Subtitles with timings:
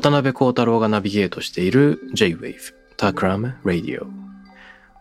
[0.00, 4.06] 渡辺幸太郎がナビゲートしている J-Wave Takram Radio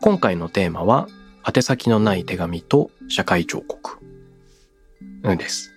[0.01, 1.07] 今回のテーマは
[1.47, 3.97] 宛先のない手紙と社会彫刻。
[5.23, 5.73] です。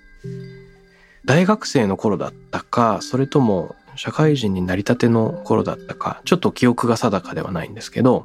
[1.24, 8.24] 大学生の頃だったかそれとも社会人になりたての頃だったかちょっと記憶が定かではないんですけど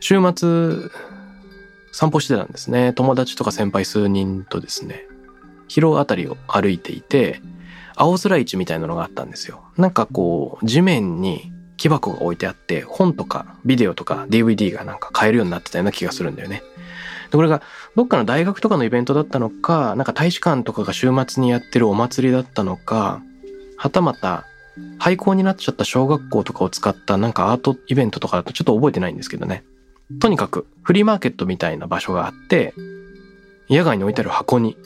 [0.00, 0.90] 週末
[1.92, 2.92] 散歩してたんですね。
[2.92, 5.06] 友達とか先輩数人とですね
[5.66, 7.40] 広尾あたりを歩いていて
[7.98, 9.62] 青空市みたいなのがあったんですよ。
[9.76, 16.62] なんかこう、地面に木箱が置いてあって、本とかビデオとか DVD がなんか買えるようになってたような気がするんだよね。
[17.30, 17.60] で、これが
[17.96, 23.20] どっかの大学とかのイベントだったのか、なんか大使館とかが週末にやってるお祭りだったのか、
[23.76, 24.44] はたまた
[24.98, 29.64] 廃校になっちゃった小学校とかを使ったなんかアートイベントとかだとちょっと覚えてないんですけどね。
[30.20, 32.74] とにかくフリーマーケットみたいな場所があって、
[33.68, 34.76] 野外に置いてある箱に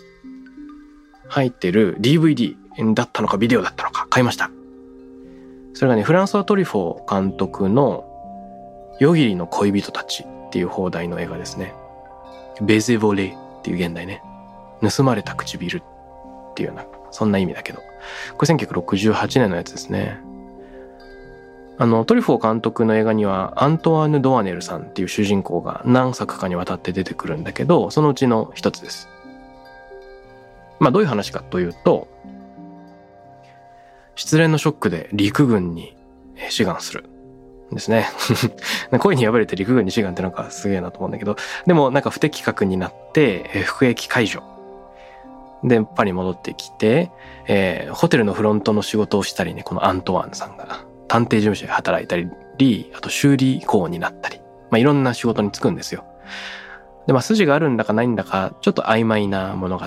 [1.28, 2.56] 入ってる DVD
[2.94, 4.50] だったのかビデオだったのか買いました。
[5.74, 8.04] それがね、フランソワ・トリフォー監督の
[8.98, 11.74] 夜霧の恋人たちっていう放題の映画ですね。
[12.60, 14.22] ベゼボレっていう現代ね。
[14.82, 15.82] 盗まれた唇っ
[16.54, 17.80] ていうような、そんな意味だけど。
[18.36, 20.18] これ1968年のやつですね。
[21.78, 29.08] あの、トリフォー監督の映画にはアントワーヌ・ドアネルさんっていう主人公が何作かにわたって出てくるんだけど、そのうちの一つです。
[30.78, 32.08] まあどういう話かというと、
[34.14, 35.96] 失恋のショックで陸軍に
[36.50, 37.04] 志願する。
[37.74, 38.06] ですね。
[38.98, 41.36] 恋に破れて陸軍に志願ってなんかすげえなと思うんだけど、
[41.66, 44.42] でもなんか不適格になって、服役解除。
[45.64, 47.10] で、パリ戻ってきて、
[47.46, 54.40] えーホテルのフロントの仕事をしたりね、このアントワーヌさんが探偵事務所で働いたり、あと修理工になったり、
[54.70, 56.04] まあいろんな仕事に就くんですよ。
[57.06, 59.84] で、まあ筋があるんだかないんだか、ちょっと曖昧な物語。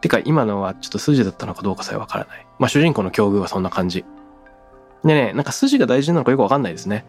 [0.00, 2.46] てか今のはちょっと筋だったのかどうかさえわからない。
[2.58, 4.04] まあ主人公の境遇はそんな感じ。
[5.04, 7.04] でね、なんか筋が大事なのかよくわかんないですね。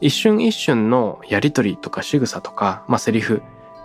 [0.00, 3.42] 一瞬一瞬のやりとりとか仕草とか、まあセリフ、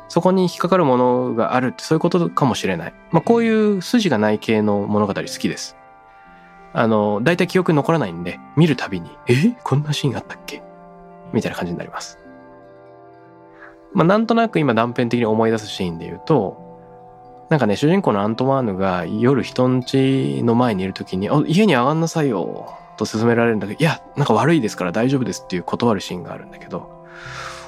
[0.09, 2.93] そこに引っかかるものがあるってそういうことかもしれない。
[3.11, 5.75] まあこういう筋がない系の物語好きです。
[6.73, 9.55] あの、大体記憶残らないんで、見るたびに、え？
[9.63, 10.63] こんなシーンあったっけ？
[11.31, 12.19] みたいな感じになります。
[13.93, 16.62] まあなんとなく今断片的に思い出すシーンで言うと、
[17.53, 27.05] なんかね、主人公のアントワーヌが夜人ん家の前にいるときに、家に上がんなさいよ、と勧められるんだけど、いや、なんか悪いですから大丈夫ですっていう断るシーンがあるんだけど、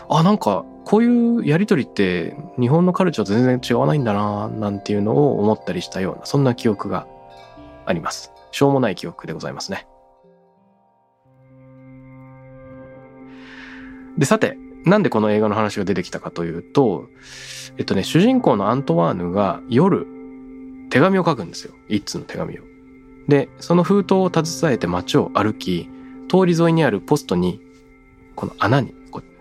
[0.09, 7.05] あ、なんか、こういうやりとりって日本のカルチャーと全然違わないんだな、なんていうのを思ったりしたような、そんな記憶が
[7.85, 8.33] あります。
[8.49, 9.85] しょうもない記憶でございますね。
[14.17, 17.09] で、さて、なんでこの映画の話が出てきたかというと、
[17.77, 20.07] えっとね、主人公のアントワーヌが夜、
[20.89, 21.73] 手紙を書くんですよ。
[21.89, 22.63] 一通の手紙を。
[23.27, 25.89] で、その封筒を携えて街を歩き、
[26.29, 27.59] 通り沿いにあるポストに、
[28.35, 28.93] この穴に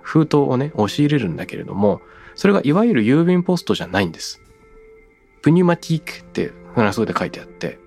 [0.05, 2.01] 封筒をね、押し入れるんだけれども、
[2.35, 4.41] それがいわゆる郵便ポストじゃないんです。
[5.43, 7.79] プニュマティークってフランス語で書いてあって、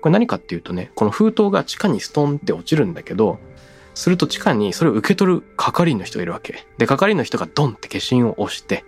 [0.00, 3.38] これ何かっていうとね、この封筒が地下にストンって落ちるんだけど、
[3.94, 6.66] すると地下にそれを受け取る係員の人がいるわけ。
[6.78, 8.84] で、係員の人がドンって消印を押して、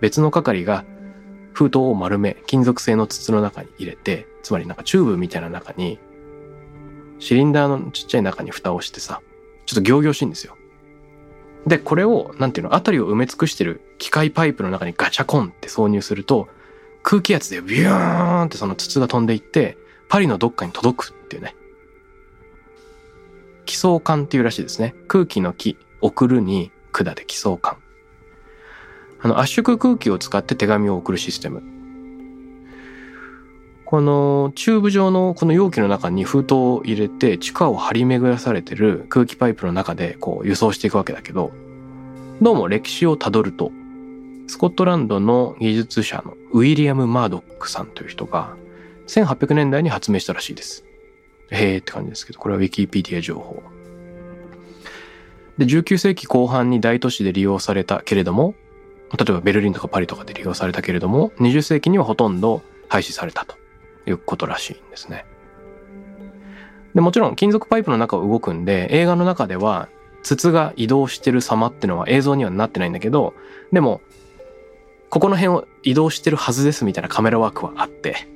[0.00, 0.84] 別の係が
[1.52, 5.98] 封筒を丸め、金属製の筒の中に入れて、つまりなんかチューブみたいな中に、
[7.18, 9.22] シリンダーのちっちゃい中に蓋をしてさ、
[9.64, 10.56] ちょっと行々しいんですよ。
[11.66, 16.48] で、これを、なんていうの、あたりを埋め尽くしてる機械パイプの中にガチャコンって挿入すると、
[17.02, 19.76] 空気圧でビューンってその筒が飛んでいって、
[20.08, 21.56] パリのどっかに届くっていうね。
[23.66, 24.94] 気相管っていうらしいですね。
[25.08, 27.76] 空気の気、送るに管で気相管。
[29.20, 31.62] あの、圧縮空気を使って手紙を送るシステム。
[33.84, 41.52] このチューブ状のこの容器の中に封筒を入れて地下を張り巡らされてる空気パイプの中でこう輸送していくわけだけど、
[42.42, 43.70] どうも歴史をたどると、
[44.48, 48.56] スコットランドの技術者のウィリアム・マードックさんという人が
[49.06, 50.85] 1800年代に発明したらしいです。
[51.50, 53.62] へーって感じですけど、これはウィキペディア情報。
[55.58, 58.54] で、19世紀後半に大都市で利用されたけれども、
[59.16, 63.56] 例えばベルリンとかパリとかで利用されたけれども、20世紀にはほとんど廃止されたと
[64.06, 65.24] いうことらしいんですね。
[66.94, 69.88] で、もちろん金属パイプの中を動くんで、映画の中では
[70.22, 73.34] 筒が移動してる様ってのは映像にはなってないんだけど、
[73.72, 74.00] でも、
[75.08, 78.28] ここの辺を移動してるはずですみたいなカメラワークはあって、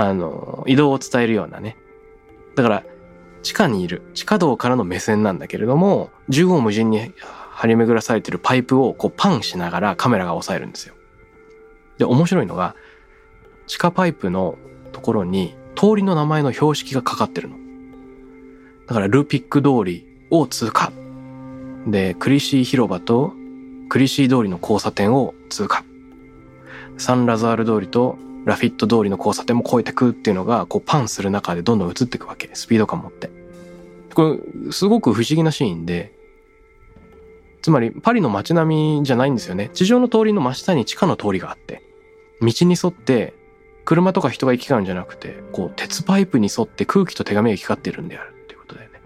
[0.00, 1.76] あの、移動を伝えるようなね。
[2.54, 2.84] だから、
[3.42, 7.12] 地下にいる、地下道からの目線なんだけれども、縦横無尽に
[7.50, 10.94] 張り巡らされてるパイプをこうパンしながらカメラが押さえるんですよ。
[11.98, 12.76] で、面白いのが、
[13.66, 14.56] 地下パイプの
[14.92, 17.56] ところに通りの名前の標識がかかってるの。
[18.86, 20.92] だからルーピック通りを通過。
[21.88, 23.32] で、クリシー広場と
[23.88, 25.82] クリシー通りの交差点を通過。
[26.98, 32.50] サンラザール通りとラフィット通りの交差点も越えてくっていうのが、こうパンする中でどんどん映っていくわけ。
[32.54, 33.30] スピード感持って。
[34.14, 36.12] これ、すごく不思議なシーンで、
[37.62, 39.70] つまりパリの街並みじゃないんですよね。
[39.74, 41.82] 地上の通りの真下に地下の通りがあって、
[42.40, 43.34] 道に沿って
[43.84, 49.00] 車とか人が行き交うんじゃなくて、こう鉄パイプに沿って空気と手紙が行き交ってるんであるっていうことだよね。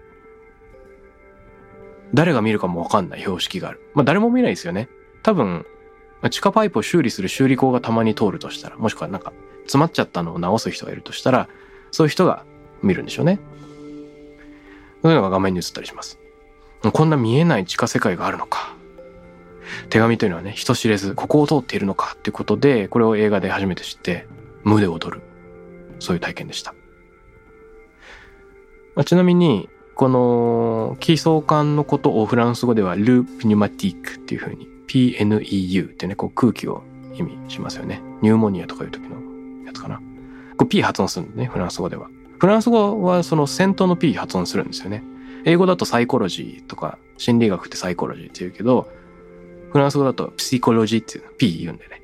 [2.13, 3.79] 誰が見るかもわかんない標識がある。
[3.93, 4.89] まあ誰も見ないですよね。
[5.23, 5.65] 多分、
[6.29, 9.33] 地下パイプを修理する修理工がたまに通るとしたら、もしくはなんか
[9.63, 11.49] 詰まっちゃったのを直す人がいるとしたら、
[11.91, 12.45] そういう人が
[12.81, 13.39] 見るんでしょうね。
[15.01, 16.19] そういうのが画面に映ったりします。
[16.81, 18.73] こんな見えない地下世界があるのか。
[19.89, 24.27] 手紙というのはね、人知れず、ここを通っているのかっていうことで、これを映画で初めて知って、
[24.63, 25.21] 無で踊る。
[25.99, 26.73] そういう体験でした。
[28.95, 36.83] まあ、ちなみに、この、気相関のことをフランス語では、ループニュマティックっていうふうに PNEU ってね、こう空気を
[37.15, 38.01] 意味しますよね。
[38.21, 39.17] ニューモニアとかいう時の
[39.65, 40.01] やつかな。
[40.57, 42.09] こう P 発音するんでね、フランス語では。
[42.39, 45.03] フランス語はその先頭の P 発音するんですよね。
[45.45, 48.89] 英語だとサイコロジーとか、心理学ってサイコロジーって言うけど、
[49.71, 52.01] フランス語だとプシコロジーっていう P 言うんでね。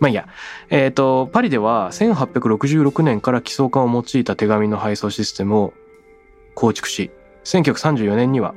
[0.00, 0.28] まあいいや。
[0.70, 5.74] えっ、ー、と、パリでは1866年から基礎感を用いた手紙の配送システムを
[6.54, 7.10] 構築し、
[7.44, 8.54] 1934年には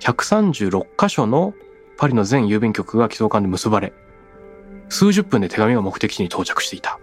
[0.00, 1.54] 136箇所の
[1.96, 3.92] パリの全郵便局が寄贈館で結ばれ、
[4.88, 6.98] 数十分で手紙が目的地に到着していた。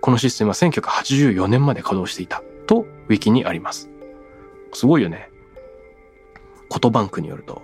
[0.00, 2.42] このシステムは1984年まで稼働していた。
[2.66, 3.88] と、ウィキにあります。
[4.72, 5.30] すごいよね。
[6.68, 7.62] コトバンクによると、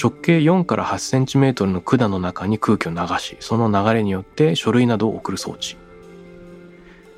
[0.00, 5.76] 直径4から8センチメートルの管の中に空気を流し、その流れによって書類などを送る装置。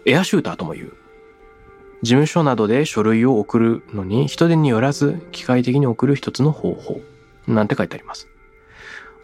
[0.06, 0.92] エアシューターとも言う。
[2.02, 7.00] 事務所などで書類を送るのに人手によらず機械的に送る一つの方法。
[7.46, 8.28] なんて書いてあります。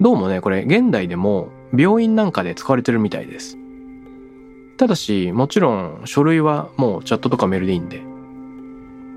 [0.01, 3.57] どうもね、これ現代でも病院なんかで使われてるみたいです。
[4.77, 8.03] ただし、もちろん書類はもうチャットとかメールでいいんで、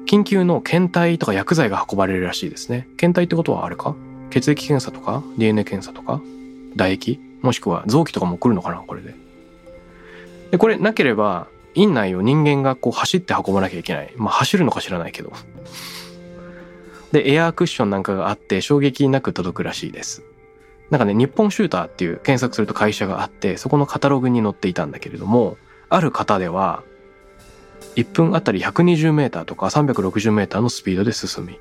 [0.05, 2.87] 緊急の検体とか薬剤が運ばれるらしいですね。
[2.95, 3.95] 検体ってことはあれか？
[4.29, 6.21] 血液検査とか ?DNA 検査とか
[6.73, 7.19] 唾液？
[7.41, 9.15] もしくは臓器とかも来るのかなこれで。
[10.51, 14.13] で、これなければ、院内を人間がこう走って運ばなきゃいけない。
[14.15, 15.33] まあ走るのか知らないけど。
[17.11, 20.23] で、エアークッションなんかがあって衝撃なく届くらしいです。
[20.89, 25.57] なんかね、日本シューターっていう検索すると会社があって、そこのカタログに載っていたんだけれども、
[25.89, 26.83] ある方では、
[27.95, 31.59] 1分あたり120メーターとか360メーターのスピードで進み、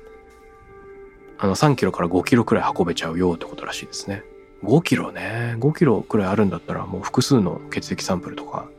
[1.39, 4.23] あの3キロから5キロくらい運べちゃうよってことらしいですね。
[4.63, 5.55] 5キロね。
[5.59, 8.69] 5キロくらいあるんだったらもう複数の血液サンプルとか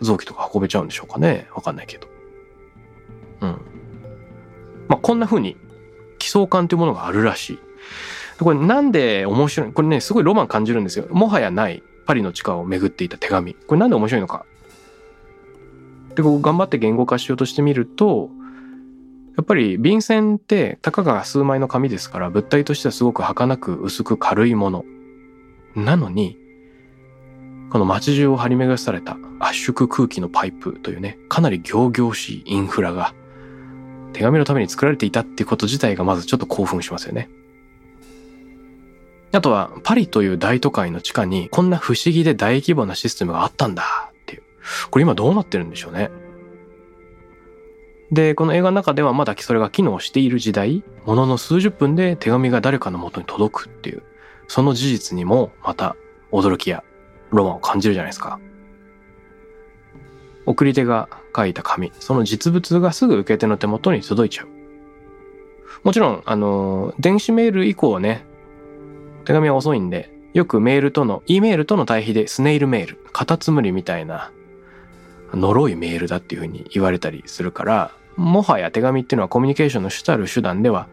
[0.00, 1.48] 臓器とか運べちゃうんでしょうかね。
[1.54, 2.08] わかんないけど。
[3.40, 3.48] うん。
[4.88, 5.56] まあ、こんな風に
[6.18, 7.58] 基礎感というものがあるらしい。
[8.38, 11.06] これなんで面白いこれね、すごいロマン感じるんですよ。
[11.10, 13.54] もはやないパリの地下を巡っていた手紙。
[13.54, 14.44] これなんで面白いのか。
[16.14, 18.30] で、こう頑張って言語化しようとしてみると、
[19.36, 24.84] やっぱり便箋ってたかが数枚の紙ですから物体としてはすごく儚く薄く軽いもの。
[25.74, 26.38] なのに、
[27.70, 33.14] この街中を張り巡らされた圧縮空気のパイプというね、かなり行々しいインフラが
[34.12, 37.30] 手紙のために作られていたっていうこと自体がまずちょっと興奮しますよね。
[39.32, 44.42] あとは、パリという大都会の地下にこんな不思議で大規模なシステムがあったんだっていう。
[44.90, 46.10] これ今どうなってるんでしょうね。
[48.10, 54.02] で、この映画の中ではまだそれが機能している時代、ものの数十分で手紙が誰かの元に届くっていう、
[54.48, 55.96] その事実にもまた
[56.30, 56.84] 驚きや
[57.30, 58.38] ロマンを感じるじゃないですか。
[60.44, 64.48] 送り手が書いた紙、その実物がすぐ受け手の手元に届いちゃう。
[65.84, 68.26] もちろん、あの、電子メール以降ね、
[69.24, 74.32] 手紙は遅いんで、よくメールとの、E メールとの対比でスネイルメール、カタツムリみたいな、
[75.34, 80.88] 呪いメールだっていうふうに言われたりするから、もはや手紙っていうのはコミュニケーションの主たる手段では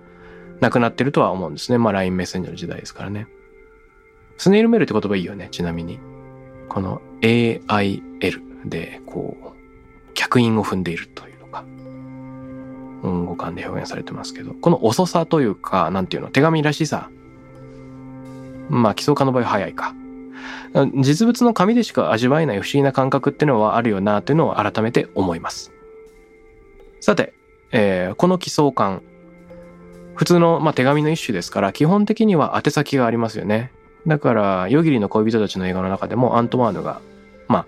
[0.62, 1.78] なくなってるとは思うんですね。
[1.78, 3.28] まあ LINE メッセンジャーの時代ですからね。
[4.38, 6.00] スネイルメールって言葉いいよね、ちなみに。
[6.70, 11.66] この AIL で、こう、客員を踏んでいるというのか、
[13.04, 17.10] うん、語感で表現されてますけど、この遅さというか、なんていうの、手紙らしさ。
[18.70, 19.94] まあ、基礎化の場合は早いか。
[20.96, 25.72] 実物の紙でしか味わえない不思議な感覚っていうのはあるよなというのを改めて思います。
[27.02, 27.34] さて、
[27.72, 29.02] えー、この奇想感。
[30.16, 33.72] 普通の、まあ、手紙の一種ですから、基本的には宛先がありますよね。
[34.06, 37.02] だから、夜霧の恋人たちの映画の中でもアントワーヌが、
[37.48, 37.66] まあ、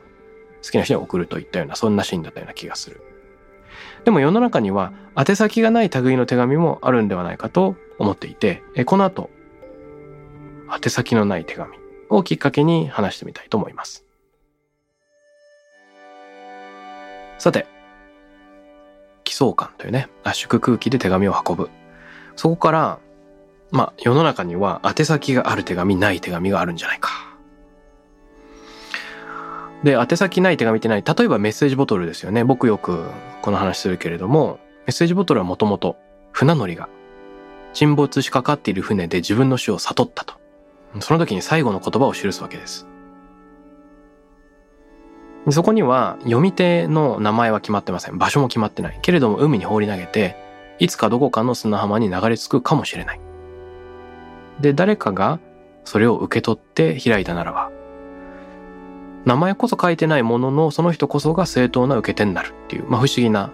[0.64, 3.02] 好きな人に送るといったような、そんなシーンだったような気がする。
[4.04, 9.30] でも世の中には宛先がない類の手紙もあるんではないかと思っていて、この後、
[10.72, 11.78] 宛先のない手紙
[12.10, 14.06] をきっかけに話してみたいと思います。
[17.38, 17.66] さて、
[19.24, 21.70] 奇想感というね、圧縮空気で手紙を運ぶ。
[22.36, 23.00] そこから、
[23.72, 27.10] まあ世の中には宛先がある手紙、ない手紙があるんじゃないか。
[29.84, 32.44] で、宛先ない手紙ってない例えばメッセージボトルですよね。
[32.44, 33.06] 僕よく
[33.42, 35.98] この話するけれども、メッセージボトルはもともと
[36.32, 36.90] 船乗りが
[37.74, 40.41] 沈没しかかっている船で自分の死を悟ったと。
[41.00, 42.88] その時に最後の言葉を記すわけです。
[45.50, 48.18] そこには読み手の名前は決まってません。
[48.18, 49.00] 場所も決まってない。
[49.02, 50.36] けれども海に放り投げて、
[50.80, 53.20] いつかどこかの砂浜に流れ着くかもしれない。
[54.60, 55.40] で、誰かが
[55.84, 57.72] それを受け取って開いたならば、
[59.26, 63.52] 名前こそ書いてないものの、その人こそが正当な受け手になるっていう、まあ不思議な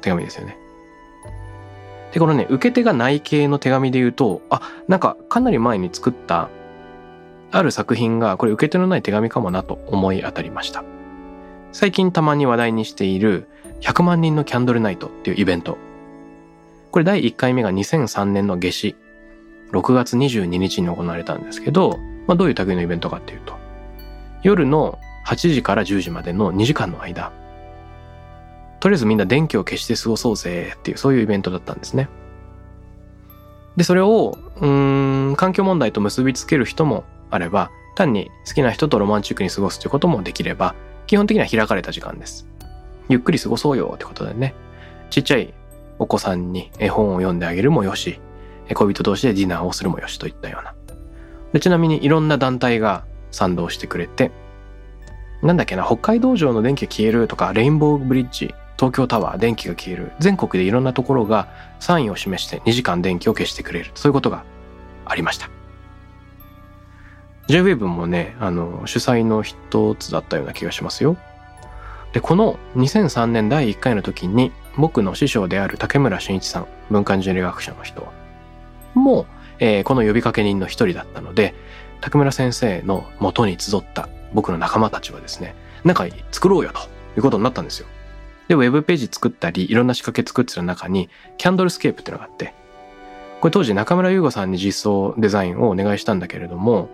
[0.00, 0.56] 手紙ですよね。
[2.12, 6.48] で、このね、受け手がない系の手紙で言うと、あ、なんかかなり前に作った
[7.50, 10.84] ある作品がこれ受け手のない手紙かもなと思い当たりました。
[11.72, 13.48] 最近たまに話題にしている
[13.80, 15.78] 100万人のキャンドルナイトっていうイベント。
[16.90, 18.96] これ第1回目が2003年の夏至、
[19.72, 23.54] 6月22日に行われたんですけど、まあどういう類のイベントかっていうと、
[24.42, 27.32] 夜の8時から10時までの2時間の間、
[28.80, 32.08] とりあえずみんな電気を消して過ごそうぜっていうそういうイベントだったんですね。
[33.76, 40.74] で、それを、うん、環境問題と結びつける人もあれば、単に好きな人とロマンチックに過ごすということもできれば、
[41.06, 42.46] 基本的には開かれた時間です。
[43.08, 44.54] ゆっくり過ごそうよってことでね、
[45.10, 45.54] ちっちゃい
[45.98, 48.20] お子さんに絵本を読んであげるもよし、
[48.74, 50.74] 恋人同士でディナーをするもよしといったような。
[51.52, 54.30] でちなみにいろんな団体が賛同してくれて、
[55.42, 60.12] なんだっけな、北海道城の電気が消えるとか、レインボーブリッジ、東京タワー、電気が消える。
[60.18, 61.48] 全国でいろんなところが
[61.80, 63.90] サインを示して2時間電気を消してくれる。
[63.94, 64.44] そういうことが
[65.04, 65.57] ありました。
[67.48, 71.16] JWAVE もね、あの、主催の一つだったような気がしますよ。
[72.12, 78.06] で、この2003年第1回の時に、僕の師匠である竹村真一さん、文化人類学者の人
[78.94, 79.26] も、
[79.58, 81.54] えー、この呼びかけ人の一人だったので、
[82.00, 86.80] 竹村先生の元に集った僕の仲間たちはですね、なんか作ろうよと
[87.16, 87.86] いうことになったんですよ。
[88.48, 92.54] で、ウェブページ作ったり、いろんな仕掛け作ってた中に、キャンドルスケープっていうのがあって、
[93.40, 96.88] これ当時中村優吾さんに実装デザインをお願いしたんだけれども、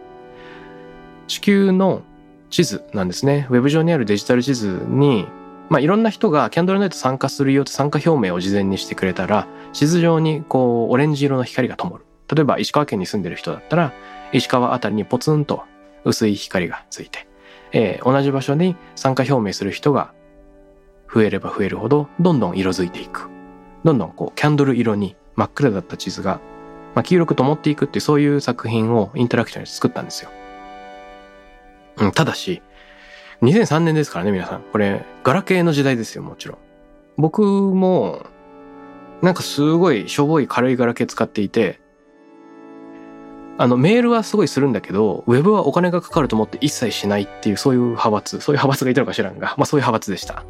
[1.27, 2.03] 地球の
[2.51, 3.47] 地図なんですね。
[3.51, 5.27] ウェブ上にあるデジタル地図に、
[5.69, 12.05] まあ、いろんな人がキャンドルナイト参加するよって参加表明を事前にしてくれたら、地図上にこう、オレンジ色の光が灯る。
[12.33, 13.93] 例えば石川県に住んでる人だったら、
[14.33, 15.65] 石川あたりにポツンと
[16.05, 17.27] 薄い光がついて、
[17.73, 20.13] えー、同じ場所に参加表明する人が
[21.13, 23.29] 増えれば増えるほど、どんどん色づいていく。
[23.85, 26.41] どんどんこう、キャンドル色に真っ暗だった地図が、
[26.95, 30.31] まあ、黄色く灯っていくっていうそういう作品をインタラクションに作ったんですよ。
[31.99, 32.63] うん、ただし、
[33.43, 34.63] 2003年ですからね、皆さん。
[34.63, 36.59] これ、ガラケーの時代ですよ、もちろん。
[37.17, 38.27] 僕も、
[39.23, 41.81] なんかすごいしょぼい軽いガラケー使っていて、
[43.57, 50.45] あの、メールはすごいするんだけど、ウェブはお金がかかると思って一切しないっていう、そういう派閥、そういう派閥がいたのか知らんが、まあそういう派閥でした。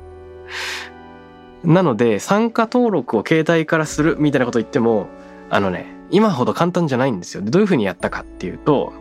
[1.65, 5.09] なので、参加登録を携帯からするみたいなこと言っても、
[5.51, 7.43] あのね、今ほど簡単じゃないんですよ。
[7.43, 8.93] どういうふうにやったかっていうと、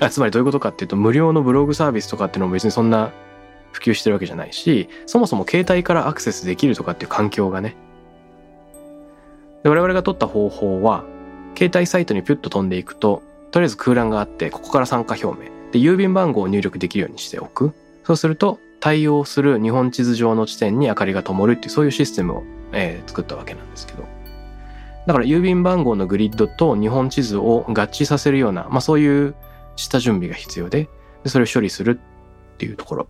[0.00, 3.12] あつまりどういうことかっていうと、無料のブログサービスとかっていうのも別にそんな
[3.72, 7.76] 普及してるわけじゃないし、そもそも携帯からアクセスできるとかっていう環境がね。
[9.62, 11.04] で我々が取った方法は、
[11.56, 15.50] 携帯サイトにピュッと飛んでいくと、とりあえず空欄があって、ここから参加表明。
[15.72, 17.72] で、郵便番号を入力できるようにしておく。
[18.04, 22.42] そうすると、対応する日本地図上の地点に明かりが灯るっていうそういうシステムを、
[22.72, 24.04] えー、作ったわけなんですけど
[25.06, 29.34] だから郵便番号のグリッドと日本地図を合致させるような、まあ、そういう
[29.80, 30.88] 下準備が必要で
[31.24, 31.98] でそれを処理する
[32.54, 33.08] っていうところ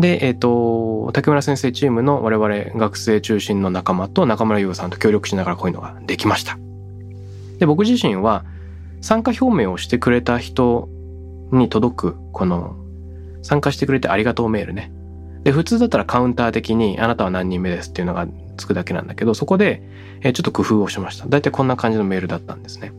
[0.00, 6.58] で、えっ、ー、と、竹村先生チームの我々学生中心の仲間と中村優さんと協力しながらこういうのができました。
[7.58, 8.44] で、僕自身は
[9.02, 10.88] 参加表明をしてくれた人
[11.50, 12.76] に届く、この
[13.42, 14.90] 参加してくれてありがとうメールね。
[15.44, 18.26] で、普通だったらカウンター的にあなたは何人目ですっていうのが
[18.56, 19.82] つくだけなんだけど、そこで、
[20.22, 21.26] えちょっと工夫をしました。
[21.26, 22.92] だいたいこんな感じのメールだったんですね。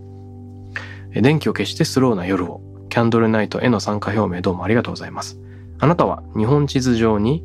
[1.22, 5.40] 電気を消してスローな夜を、キャンドルナイトへの参加表明どうもありがとうございます。
[5.80, 7.44] あなたは日本地図上に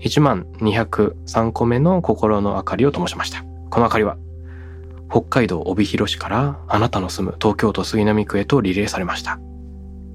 [0.00, 3.44] 1万203個目の心の明かりを灯しました。
[3.70, 4.16] この明かりは
[5.10, 9.38] 北海道帯広市からあなたの住む東京都杉並区へとリレーされました。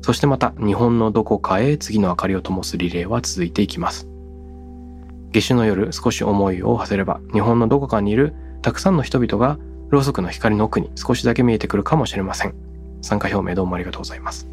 [0.01, 4.07] そしてまた日本のどこかへ次の明かりを灯すリレーは続いていきます。
[5.31, 9.57] 夏至の夜少し思いを馳せれば日本のどこかにいるたくさんの人々が
[9.91, 12.55] ろうそくの光の奥に少しだけ見えてくるかもしれません。
[13.01, 14.47] 参加表明どうもありがとうございます。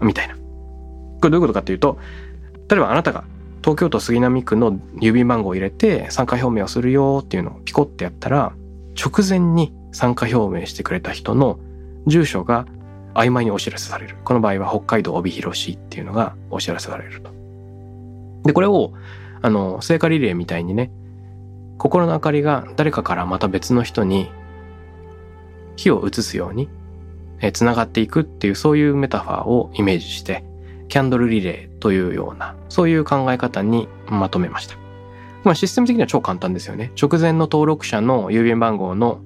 [0.00, 0.34] みたいな。
[0.34, 0.40] こ
[1.24, 1.98] れどういうことかっていうと
[2.68, 3.24] 例えばあなたが
[3.62, 8.52] 東京都杉並区の郵便番号を入れて参加表明をするよっていうのをピコってやったら
[8.98, 11.58] 直前に参加表明してくれた人の
[12.06, 12.66] 住所が
[13.14, 14.16] 曖昧にお知らせされる。
[14.24, 17.30] この場合は北海道帯広市っていうのがお知らせされると。
[18.44, 18.92] で、これを、
[19.42, 20.90] あの、聖火リレーみたいにね、
[21.78, 24.30] 心の明かりが誰かからまた別の人に
[25.76, 26.68] 火を移すように、
[27.40, 30.44] え、繋がっていくっていうそういうメタファーをイメージして、
[30.88, 34.76] キャンドルリレーというような、そういう考え方にまとめました。
[35.44, 36.92] まあ、システム的には超簡単ですよね。
[37.00, 39.20] 直前の登録者の郵便番号の、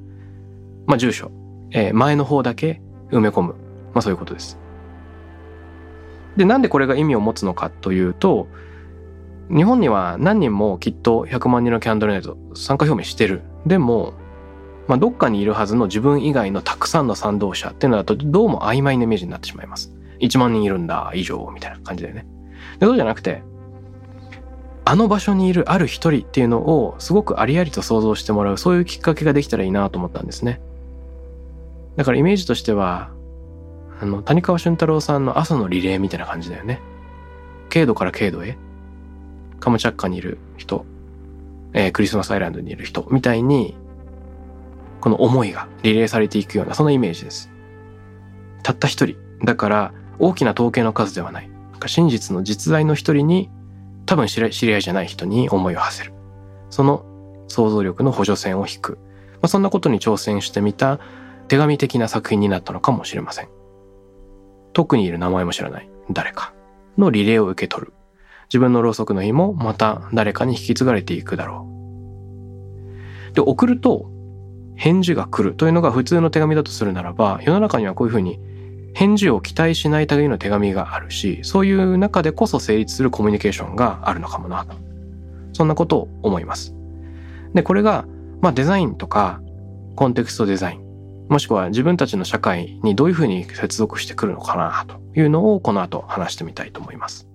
[0.87, 1.31] まあ、住所、
[1.71, 3.55] えー、前の方だけ埋め込む。
[3.95, 4.59] まあ、そういうことです。
[6.37, 8.49] で、なんでこれが意味を持つのかというと、
[9.49, 13.43] 日本には何人もきっと100万人のキャンドルナイト参加表明してる。
[13.67, 14.15] でも、
[14.91, 19.93] まあ、どっかにいるはずの自分以外のたくさんの賛同者っていうのだとどうも曖昧なイメージになってしまいます。
[20.19, 22.27] 1万人いるんだ以上みたいな感じでね。
[22.81, 23.45] でそうじゃなくて
[24.85, 30.61] あの場所にいるある一人っていうのをすごくありありと想像してもらうそういうきっかけができたらいいなと思ったんですね。
[31.95, 33.11] だからイメージとしては
[34.01, 36.81] あの谷川俊太郎さんの朝のリレーみたいな感じだよね。
[37.73, 38.59] 軽度から軽度へ
[39.61, 40.85] カムチャッカにいる人、
[41.75, 43.77] えー、クリスマスアイランドにいる人みたいに
[45.01, 47.51] この思いがリレーされていくようなそのイメージです。
[48.63, 51.51] たった一人だから大きな統計の数ではない。
[51.87, 53.51] 真実の実在の一人に
[54.05, 56.13] 多分知り合いじゃない人に思いを馳せる。
[56.69, 57.05] その
[57.49, 58.99] 想像力の補助線を引く。
[59.35, 61.01] まあ、そんなことに挑戦してみた
[61.49, 63.49] 手紙的な作品になったのかもしれません。
[64.73, 66.53] 特にいる名前も知らない誰か
[66.99, 67.93] のリレーを受け取る。
[68.49, 71.67] 自分のろうそくの日もまた誰かに引き継がれていくだろ
[73.31, 73.35] う。
[73.35, 74.11] で、送ると
[74.81, 78.41] 返事が来るというのが普通の手紙だとするならば、世の中にはこういうふうに
[78.95, 84.67] 返事を期待しない類の手紙があるし、そういう中でこそ成立するコミュニケーションがあるのかもな。
[85.53, 86.75] そんなことを思います。
[87.53, 88.07] で、これが、
[88.41, 89.43] まあデザインとか、
[89.97, 97.29] コンテクストデザイン、もしくは自分たちの社会にどういうふうに接続してくるのかなというのをこの後話してみたいと思います。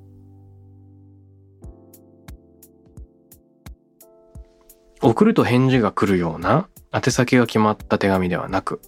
[5.04, 8.80] 送ると返事が来るような宛先が決まった手紙ではなく、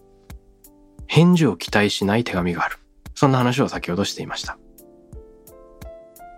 [1.08, 2.78] 返事を期待しない手紙がある。
[3.14, 4.58] そんな話を先ほどしていました。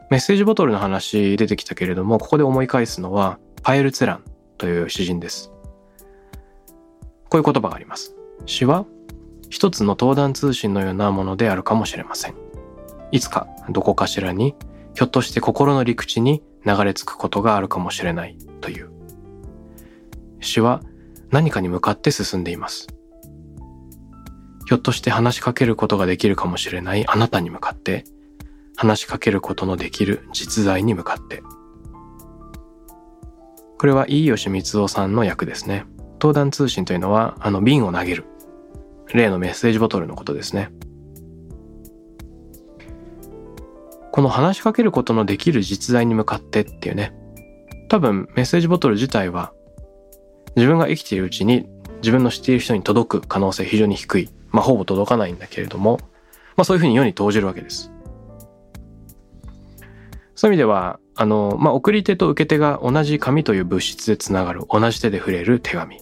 [0.09, 4.23] メッセージボトルの話出てきたけれども、ここで思い返すのは、パエル・ツェラン
[4.57, 5.51] という詩人です。
[7.29, 8.15] こういう言葉があります。
[8.47, 8.87] 詩は、
[9.51, 12.35] 一つの登壇通信のようなものであるかもしれません。
[13.11, 14.55] いつか、どこかしらに、
[14.95, 18.89] ひょっとして心の陸地に流れ着くことがあるかもしれないという。
[20.39, 20.81] 詩は
[21.31, 22.87] 何かに向かって進んでいます。
[24.65, 28.03] ひょっとして話しかけることができるかもしれないあなたに向かって、
[28.75, 31.41] 話しかけることのできる実在に向かって。
[33.77, 35.85] これは飯吉光夫さんの役ですね。
[36.13, 38.25] 登壇通信というのは、あの瓶を投げる。
[39.13, 40.69] 例のメッセージボトルのことですね。
[44.11, 47.13] この話しかけることのできる実在に向かってっていうね。
[47.87, 49.53] 多分メッセージボトル自体は
[50.55, 51.67] 自分が生きているうちに
[52.01, 54.29] 自分の知っている人に届く可能性非常に低い。
[54.51, 55.99] まあ、ほぼ届かないんだけれども、
[56.55, 57.91] まあ、そういうふうに世に投じるわけです。
[60.35, 65.99] そういう意味では、あの、まあ、送り手と受け手が同じ紙という物質でつながる、同じ手で触れる手紙。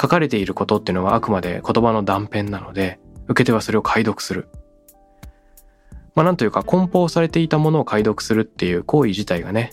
[0.00, 4.48] 書かれていることっていうのはあくまで言葉の断片なので、受け手はそれを解読する。
[6.14, 9.72] まあなんというか梱包されていたものを解読するっていう行為自体がね、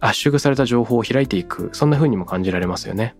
[0.00, 3.14] 圧縮された情報を開いていく、そんな風にも感じられますよね。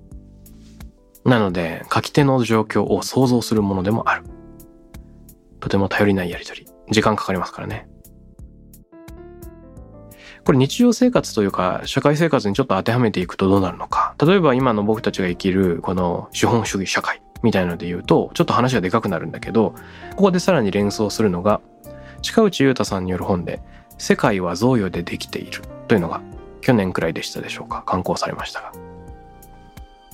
[1.25, 4.25] なので、書き手の状況を想像するものでもある。
[5.61, 6.67] とても頼りないやりとり。
[6.91, 7.87] 時間かかりますからね。
[10.45, 14.15] これ日常生活というか社会生活にちょっと当てはめていくとどうなるのか。
[14.19, 19.75] 例えば今の僕たちが生きるこの資本主義社会みたいので言うとちょっと話がでかくなるんだけど、
[20.17, 21.61] ここでさらに連想するのが
[22.23, 23.61] 近内裕太さんによる本で
[23.99, 26.23] 世界は贈与でできているというのが
[26.61, 27.83] 去年くらいでしたでしょうか？
[27.87, 28.73] 刊行されましたが。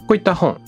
[0.07, 0.61] こういった本、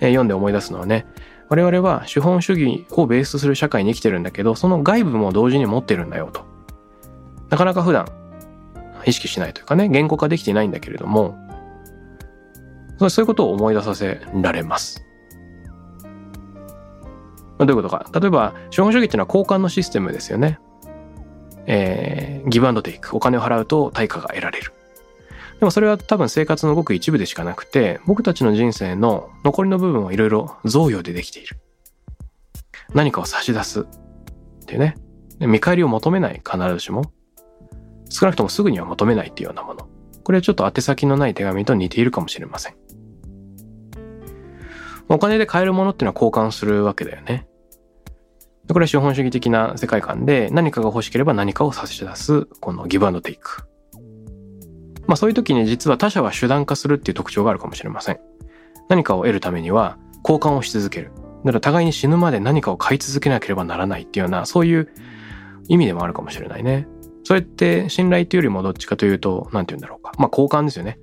[0.00, 1.06] えー、読んで思い出すのはね、
[1.48, 6.44] 我々は資本主義をベースする社会に生きてるんだけど、その外部も同時に持ってるんだよと。
[7.50, 8.06] なかなか普段
[9.06, 11.38] 意識しないというかね、言語化できていないんだけれども、
[12.98, 15.04] そういうことを思い出させられます。
[17.58, 18.06] どういうことか。
[18.18, 20.58] 例えば、資本主義っていうのは交換のシステムですよね。
[21.66, 23.16] えー、ギブアンドテイク。
[23.16, 24.72] お金を払うと対価が得られる。
[25.64, 31.56] でもそれは多分生活のごく一部でしかなくて、僕たちの人生の残りの部分はいろいろ贈与でできている。
[32.92, 33.80] 何かを差し出す。
[33.80, 33.84] っ
[34.66, 34.98] ていうね。
[35.40, 37.10] 見返りを求めない、必ずしも。
[38.10, 39.88] 少なくともすぐには求めないっていうようなもの。
[40.22, 42.74] これはちょっと宛先のない手紙と似ているかもしれません。
[45.08, 47.46] お金で買えるものっていうのは交換するわけだよね。
[48.68, 53.66] これは資本主義的な世界観で何かが欲しければ何かを差し出すこのギブアンドテイク。
[55.06, 58.18] まあそういう時に実は他者は手段化するっていう特徴があるかもしれません。
[58.88, 61.12] 何かを得るためには交換をし続ける。
[61.44, 64.88] だから互いに死ぬまで何かを買い続けなければならないっていうようなそういう
[65.68, 66.88] 意味でもあるかもしれないね。
[67.24, 70.12] それって信頼っていうよりもどっちかというと、何て言うんだろうか。
[70.18, 70.98] まあ交換ですよね。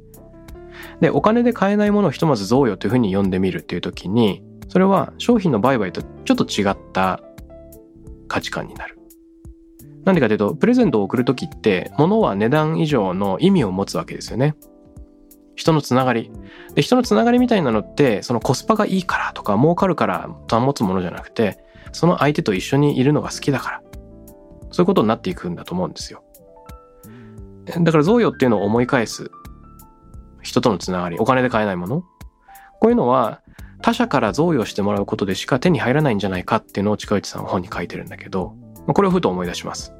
[0.99, 7.21] で、お金で買えないものをひとまず贈与というふうに読んでみるっていう時に、それは商品の売買とちょっと違った
[8.27, 8.97] 価値観になる。
[10.05, 14.55] なんでかというと、プレゼントを送る時って、物は値段以上の意味を持つわけですよね。
[15.55, 16.31] 人のつながり。
[16.73, 23.81] で、人のつながりみたいなのって、そのコスパがいいからとか、儲かるから保つものじゃなくて、その相手と一緒にいるのが好きだから。
[24.71, 26.23] そういうことになっていくんだと思うんですよ。
[27.65, 29.29] だから贈与っていうのを思い返す。
[30.41, 32.03] 人とのつながり、お金で買えないもの。
[32.79, 33.41] こういうのは
[33.81, 38.55] 他者から贈与してもらうことでしか手に入らないんじゃないかっていうのを近内さんは本に書いてるんだけど、
[38.87, 39.93] これをふと思い出します。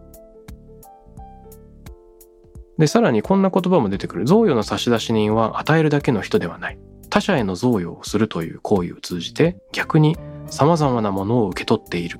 [2.77, 4.25] で、さらにこんな言葉も出てくる。
[4.25, 6.79] 贈与の差出人は与えるだけの人ではない。
[7.09, 10.17] 他者への贈与をするという行為を通じて逆に
[10.47, 12.19] 様々なものを受け取っている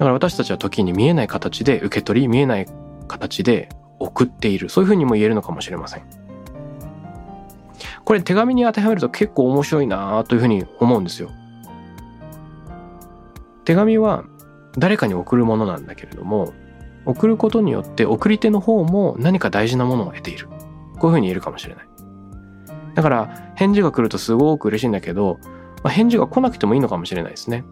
[0.00, 2.66] だから私たちは時に見えない形で受け取り、見えない
[3.06, 3.68] 形で
[3.98, 4.70] 送っている。
[4.70, 6.04] そういうふうにも言えるのかもしれません。
[8.06, 11.30] これ手紙に当てはめると結構面白いなというふうに思うんですよ。
[13.64, 14.24] 手紙は
[14.78, 16.52] 誰かに送るものなんだけれども、
[17.06, 20.48] 送ることによって送り手の方も何か大事なものを得ている。
[20.98, 21.88] こういうふうに言えるかもしれない。
[22.94, 25.38] だから返事が来るとすごく嬉しいんだけど、
[25.82, 27.64] まあ、返事が来なくてもいいのかもしれないですね。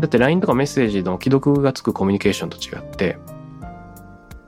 [0.00, 3.18] だって LINE とかメッセージの既読がつくコミュニケーションと違って、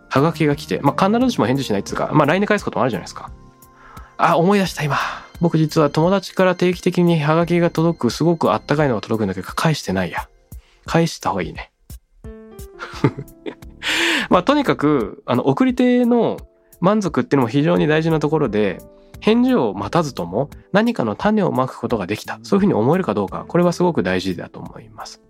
[0.09, 3.31] はがきが来て、まあ、必ずしも返事しないっつうか、まあ、LINE で返すこともあるじゃないですか。
[4.17, 4.97] あ、思い出した今。
[5.41, 10.29] 僕実は友達から定期的にハガキが届く、すごくあったかいのが届くんだけど、返してないや。
[10.87, 11.73] 返した方がいいね。
[14.31, 16.39] まあ、とにかく、あの、送り手の
[16.81, 18.79] 満足っていうのも非常に大事なところで、
[19.21, 22.39] 返事を待たずとも何かの種をまくことができた。
[22.43, 25.23] そういうふうに思えるかどうか、これはすごく大事だと思います。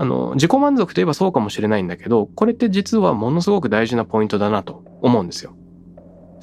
[0.00, 5.56] あの、自己満足といえばそうかもしれないんだけど、これって実はものすごく大事なポイントだなと思うんですよ。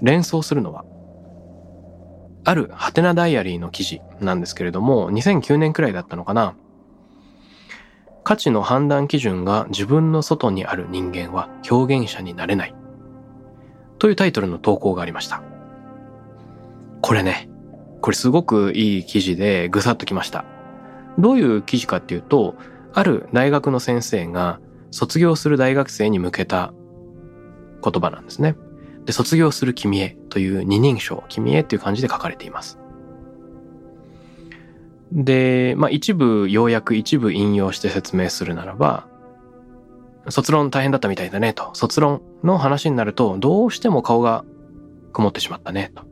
[0.01, 0.83] 連想するのは。
[2.45, 6.55] あるハテナダイアリーの記事なんですけれども、2009年くらいだったのかな。
[8.23, 12.75] 価値の判断基準が自分の外にある人間は表現者になれない。
[13.97, 15.41] というタイトルの投稿がありました。
[17.01, 17.49] これね、
[18.01, 20.45] これすごくいい記事でぐさっときました。
[21.17, 22.55] どういう記事かっていうと、
[22.93, 24.59] ある大学の先生が
[24.91, 26.73] 卒業する大学生に向けた
[27.83, 28.55] 言葉なんですね。
[29.05, 32.79] で、卒業する君へという二人称、君へっていう感じで書かれています。
[35.11, 39.07] で、まあ一部要約、一部引用して説明するならば、
[40.29, 41.69] 卒論大変だったみたいだねと。
[41.73, 44.43] 卒論の話になると、どうしても顔が
[45.13, 46.03] 曇ってしまったねと。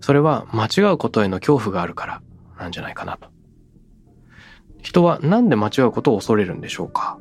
[0.00, 2.22] それは間違うことへの恐怖があるから
[2.58, 3.28] なんじゃないかなと。
[4.82, 7.18] 人は何で間違うことを恐れるんでしょうか？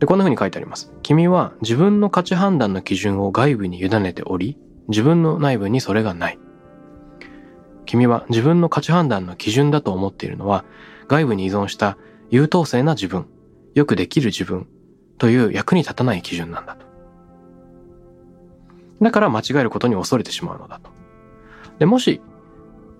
[0.00, 0.92] で、こんな風に書いてあります。
[1.02, 4.58] 君は自分の価値判断の基準を外部に委ねており、
[4.88, 6.38] 自分の内部にそれがない。
[7.84, 10.64] 君は自分の価値判断の基準だと思っているのは
[11.08, 11.98] 外部に依存した
[12.30, 13.26] 優等生な自分、
[13.74, 14.66] よくできる自分
[15.18, 16.86] という役に立たない基準なんだと。
[19.02, 20.90] だから間違えることに恐れてしまうのだと。
[21.78, 22.22] で、もし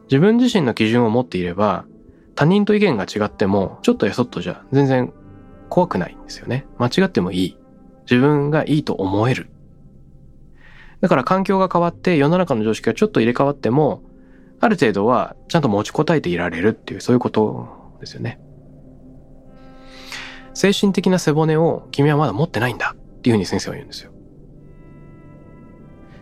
[0.05, 1.85] 自分自身の基準を持っていれば
[2.35, 5.13] 他人と意見が違ってもちょっとやそっとじゃ全然
[5.71, 6.67] 怖くないんですよね。
[6.79, 7.57] 間違ってもいい。
[8.03, 9.49] 自分がいいと思える。
[11.01, 14.03] だから環境が変わって世の中の常識がちょっと入れ替わっても、
[14.61, 18.39] ある程度はちゃんと持ちこたえていられるっていうそういうことですよね。
[20.53, 24.13] 精神的な背骨を君はまだ持ってないんだっていうふうに先生は言うんですよ。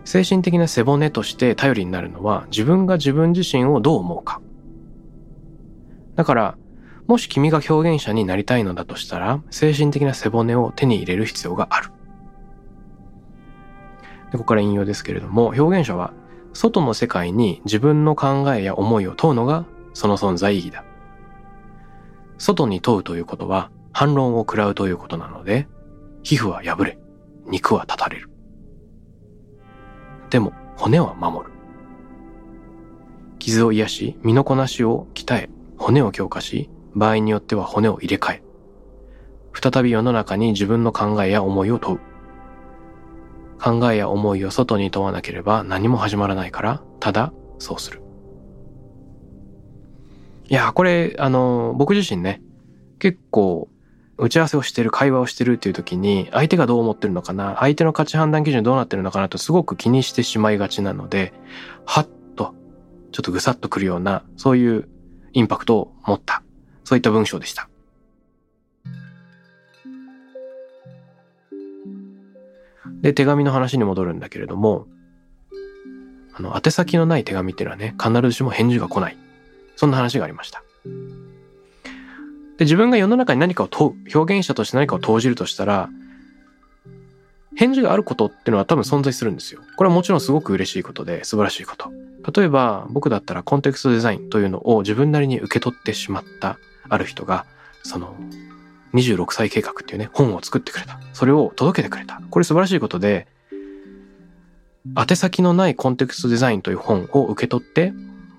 [0.04, 4.40] 精神的な背骨として頼りになるのは自分が自分自身をどう思うか。
[6.14, 6.58] だから、
[7.08, 11.90] もし君が表現者になりたいのだとしたら、精神的な背骨を手に入れる必要がある。
[14.30, 16.12] でここから引用ですけれども、表現者は
[16.52, 20.84] 外の世界に自分の考えや思いを問うのがその存在意義だ。
[22.36, 25.66] 外に問うということは反論を食らうということなので、
[26.22, 26.98] 皮膚は破れ、
[27.46, 28.28] 肉は断たれる。
[30.28, 31.52] でも骨は守る。
[33.38, 36.68] 傷を癒し、身のこなしを鍛え、骨を強化し、
[36.98, 38.42] 場合によっては骨を入れ替え、
[39.52, 42.00] 再び世の中に自分の考えや思いを問う。
[43.60, 48.02] 考えや思いを外に問わなければ何も始まらないから、ただそうする。
[50.48, 52.40] いや、これ、あの、僕自身ね、
[52.98, 53.68] 結構、
[54.16, 61.34] 打ち合わせをしてる、会話をしてるっていう時に、相手がどう思ってるのかな、相手の価値判断基準どうなってるのかなとすごく気にしてしまいがちなので、
[61.84, 62.54] はっと、
[63.12, 64.88] ちょっとぐさっとくるような、そういう
[65.34, 66.42] インパクトを持った、
[66.88, 67.68] そういった文章でした。
[73.02, 74.86] で、手紙の話に戻るんだけれども、
[76.32, 79.18] あの、宛先のない手紙っていうのはね、必ずしも返事が来ない。
[79.76, 80.62] そんな話がありました。
[82.56, 85.90] で、自分が世の中に何かを問う、表現者として何かを投じるとしたら、
[87.54, 89.60] 返事があることっていうのは多分存在するんですよ。
[89.76, 91.92] これはもちろんすごく嬉しいことで素晴らしいこと。
[92.34, 97.46] 例えば僕だったらコンテクストデザインというのを自分なりに受け取ってしまったある人が、
[97.82, 98.14] その
[98.94, 100.98] 26歳計画っていうね、本を作ってくれた。
[101.12, 102.20] それを届けてくれた。
[102.30, 103.26] これ素晴らしいことで、
[104.96, 107.92] 宛先のないコンテクストデザインという本を受け取って、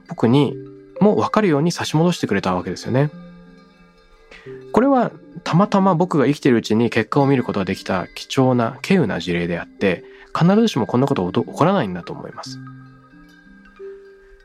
[0.07, 0.55] 僕に
[0.99, 3.11] も分かるように差し戻してくれたわけですよね。
[4.71, 5.11] これは
[5.43, 10.03] たまたま僕が生きてるうちに結果を見ることができた貴重な稀有な事例であって、
[10.37, 12.59] 必ずしもこんなこと起こらないんだと思います。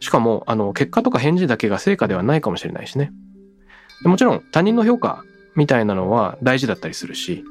[0.01, 3.13] しかも、あの、結果とか返事だけが成果ではないかもしれないしね。
[4.03, 7.45] もちろん他人の評価みたいなのは大事だったりするし、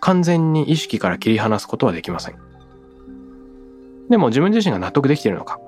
[0.00, 2.36] 完全に意識から切り離すことはできません。
[4.08, 5.60] でも自分自身が納得できているのか。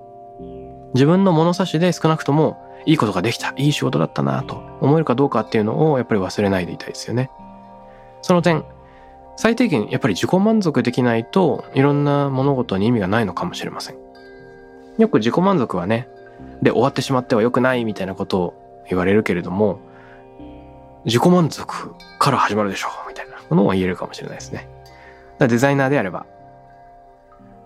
[0.94, 7.30] 自分の物差しで少なくともいいことができた、いい仕事だったなと思えるかどうかっていうのをやっぱり忘れないでいたいですよね。
[8.22, 8.64] その点、
[9.36, 13.96] 最低限やっぱり自己満足できないといろんな物事に意味がないのかもしれません。
[14.98, 16.08] よく自己満足はね、
[16.62, 19.80] で終わってしまっては良くないみたいなことを言われるけれども、
[21.04, 24.68] 自己満足から始まるでしょうみたいなものは言えるかもしれないですね。
[25.38, 26.26] だデザイナーであれば、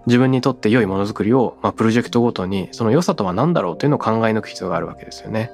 [0.07, 5.51] 自分にとって良いものづくりを、まあ、プロジェクトごとにその良さとは何だろうというのを考え抜く必要があるわけですよね。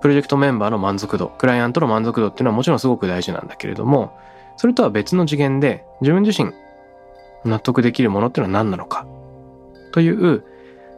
[0.00, 4.12] プロジェクトメンバーの満足度、クライアントの満足度っていうのはもちろんすごく大事なんだけれども、
[4.56, 6.52] それとは別の次元で自分自身
[7.44, 9.06] 納得できるものっていうのは何なのか
[9.92, 10.44] という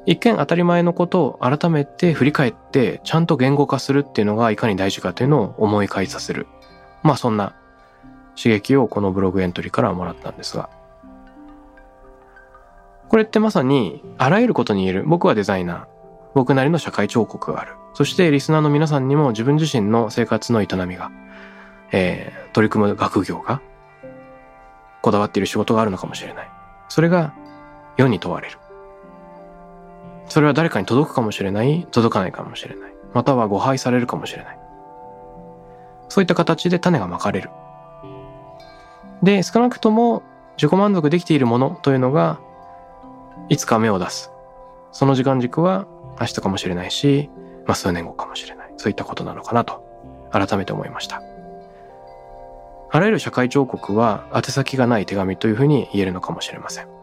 [0.07, 6.47] 一見当たり前のことを改めて振り返ってちゃんと言語化するっていうのがいかに大事かというのを思い返させる。
[7.03, 7.55] まあそんな
[8.37, 10.71] 刺激をこのブログエントリーからもらったんですが。
[13.09, 15.05] これってまさにあらゆることに言える。
[15.07, 15.87] 僕はデザイナー。
[16.35, 17.73] 僕なりの社会彫刻がある。
[17.95, 21.11] そしてリスナーの皆さんにも自分自身の生活の営みが、
[21.93, 23.63] えー、取り組む学業が、
[25.01, 26.51] こだわっている仕事があるのかもしれない。
[26.89, 27.35] それが
[27.97, 28.59] 世に問われる。
[30.29, 32.93] それは誰かに届くかもしれない、届かないかもしれない。
[33.15, 34.59] または誤配されるかもしれない。
[36.09, 37.51] そういった形で種がまかれる。
[39.23, 40.23] で、少なくとも
[40.57, 42.41] 自己満足できているものというのが、
[43.49, 44.31] いつか芽を出す。
[44.93, 45.87] その時間軸は
[46.21, 47.31] 明日かもしれないし、
[47.67, 48.75] まあ数年後かもしれない。
[48.77, 49.85] そういったことなのかなと、
[50.31, 51.23] 改めて思いました。
[52.91, 56.96] あらゆる社会彫刻は宛先がない手紙というふうに言えるのかもしれません。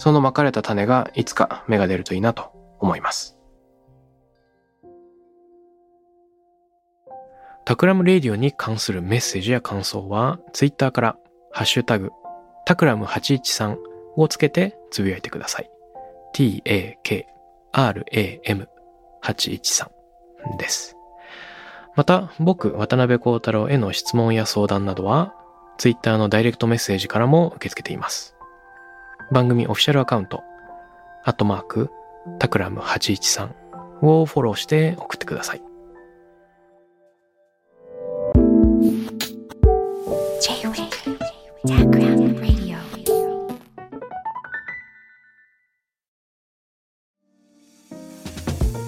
[0.00, 3.36] そのまかれた種がいつか芽が出るといいなと思います。
[7.66, 11.18] タクラムレディオに関するメッセージや感想は、ツイッターから
[11.52, 12.12] ハッシュタグ、
[12.64, 13.76] タクラム813
[14.16, 15.70] をつけてつぶやいてください。
[16.32, 17.26] t-a-k
[17.74, 19.88] ram813
[20.58, 20.96] です。
[21.94, 25.34] また、僕、渡辺幸太郎への質問や相談などは、
[25.76, 28.39] Twitter のダイレクトメッセージからも受け付けています。
[29.32, 30.42] 番組オフィシャルアカウント、
[31.24, 31.90] アットマーク、
[32.40, 33.50] タクラム813
[34.02, 35.62] をフォローして送ってください。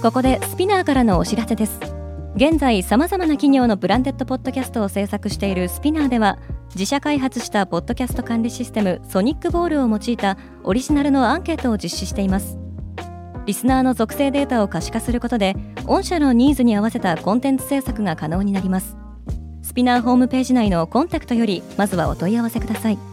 [0.03, 1.79] ここでスピナーからのお知らせです
[2.35, 6.39] 現在さまざまな企業のブランデッドポッドキャストを制作しているスピナーでは
[6.75, 12.57] 自社開発したポッドキャスト管理システムソニックボールを用いたオリジナルのアンケートを実施しています。
[13.45, 15.55] リスナーの属性データを可視化することで
[15.85, 18.97] 御社のニーズに合わせたコンテンツ制作が可能になります。
[19.63, 23.12] スピナーホームページ内のコンタクトよりまずはお問い合わせください。